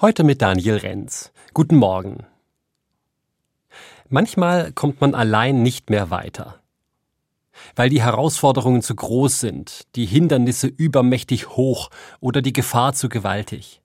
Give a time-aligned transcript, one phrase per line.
[0.00, 1.32] Heute mit Daniel Renz.
[1.54, 2.24] Guten Morgen.
[4.08, 6.62] Manchmal kommt man allein nicht mehr weiter.
[7.74, 11.90] Weil die Herausforderungen zu groß sind, die Hindernisse übermächtig hoch
[12.20, 13.82] oder die Gefahr zu gewaltig.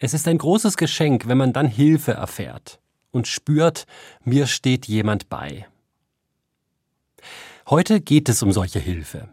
[0.00, 2.80] Es ist ein großes Geschenk, wenn man dann Hilfe erfährt
[3.12, 3.86] und spürt,
[4.24, 5.68] mir steht jemand bei.
[7.68, 9.28] Heute geht es um solche Hilfe.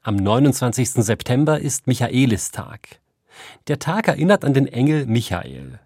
[0.00, 0.92] Am 29.
[0.92, 3.00] September ist Michaelistag.
[3.68, 5.80] Der Tag erinnert an den Engel Michael.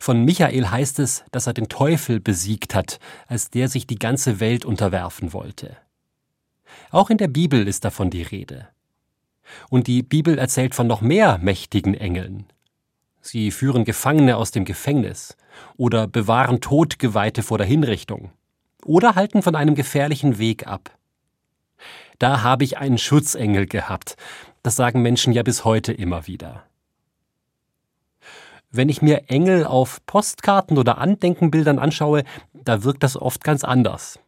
[0.00, 4.40] Von Michael heißt es, dass er den Teufel besiegt hat, als der sich die ganze
[4.40, 5.76] Welt unterwerfen wollte.
[6.90, 8.68] Auch in der Bibel ist davon die Rede.
[9.68, 12.46] Und die Bibel erzählt von noch mehr mächtigen Engeln.
[13.20, 15.36] Sie führen Gefangene aus dem Gefängnis
[15.76, 18.30] oder bewahren Todgeweihte vor der Hinrichtung
[18.84, 20.96] oder halten von einem gefährlichen Weg ab.
[22.18, 24.16] Da habe ich einen Schutzengel gehabt,
[24.62, 26.64] das sagen Menschen ja bis heute immer wieder.
[28.70, 34.20] Wenn ich mir Engel auf Postkarten oder Andenkenbildern anschaue, da wirkt das oft ganz anders.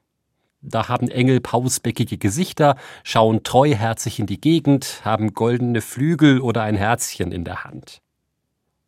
[0.63, 6.77] Da haben Engel pausbäckige Gesichter, schauen treuherzig in die Gegend, haben goldene Flügel oder ein
[6.77, 8.01] Herzchen in der Hand.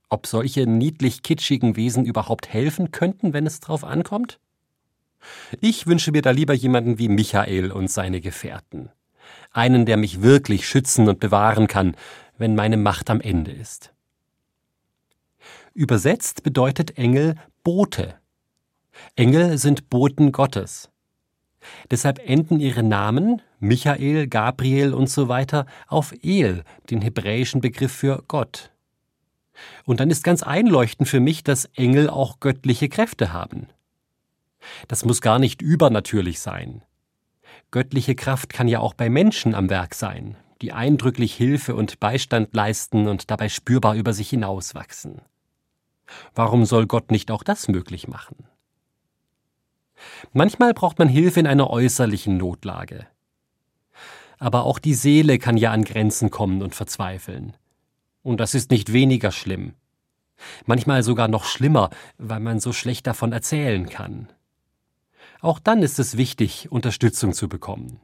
[0.09, 4.39] Ob solche niedlich kitschigen Wesen überhaupt helfen könnten, wenn es drauf ankommt?
[5.61, 8.91] Ich wünsche mir da lieber jemanden wie Michael und seine Gefährten
[9.51, 11.97] einen, der mich wirklich schützen und bewahren kann,
[12.39, 13.93] wenn meine Macht am Ende ist.
[15.73, 18.15] Übersetzt bedeutet Engel Bote.
[19.17, 20.91] Engel sind Boten Gottes.
[21.91, 28.23] Deshalb enden ihre Namen, Michael, Gabriel und so weiter, auf El, den hebräischen Begriff für
[28.29, 28.71] Gott.
[29.85, 33.69] Und dann ist ganz einleuchtend für mich, dass Engel auch göttliche Kräfte haben.
[34.89, 36.83] Das muss gar nicht übernatürlich sein.
[37.71, 42.55] Göttliche Kraft kann ja auch bei Menschen am Werk sein, die eindrücklich Hilfe und Beistand
[42.55, 45.21] leisten und dabei spürbar über sich hinauswachsen.
[46.35, 48.47] Warum soll Gott nicht auch das möglich machen?
[50.33, 53.07] Manchmal braucht man Hilfe in einer äußerlichen Notlage.
[54.39, 57.57] Aber auch die Seele kann ja an Grenzen kommen und verzweifeln.
[58.23, 59.75] Und das ist nicht weniger schlimm.
[60.67, 64.29] Manchmal sogar noch schlimmer, weil man so schlecht davon erzählen kann.
[65.45, 68.01] Auch dann ist es wichtig, Unterstützung zu bekommen.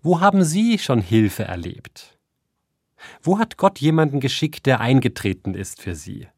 [0.00, 2.16] Wo haben Sie schon Hilfe erlebt?
[3.22, 6.28] Wo hat Gott jemanden geschickt, der eingetreten ist für Sie?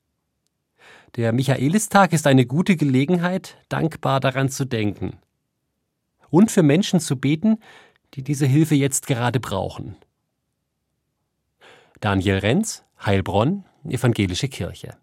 [1.17, 5.19] Der Michaelistag ist eine gute Gelegenheit, dankbar daran zu denken.
[6.31, 7.59] Und für Menschen zu beten,
[8.15, 9.97] die diese Hilfe jetzt gerade brauchen.
[12.01, 14.99] Daniel Renz, Heilbronn, Evangelische Kirche.